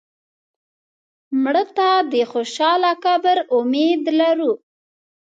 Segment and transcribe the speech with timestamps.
[1.43, 4.53] مړه ته د خوشاله قبر امید لرو